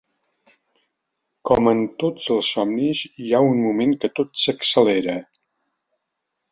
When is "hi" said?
3.25-3.31